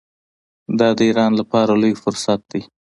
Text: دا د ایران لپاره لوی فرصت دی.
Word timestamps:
دا 0.79 0.89
د 0.97 0.99
ایران 1.09 1.31
لپاره 1.39 1.71
لوی 1.81 1.93
فرصت 2.03 2.39
دی. 2.51 2.61